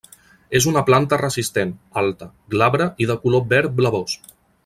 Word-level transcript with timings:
És 0.59 0.65
una 0.69 0.81
planta 0.87 1.19
resistent, 1.21 1.73
alta, 2.03 2.29
glabra 2.55 2.89
i 3.05 3.09
de 3.13 3.19
color 3.27 3.47
verd 3.55 3.79
blavós. 3.83 4.19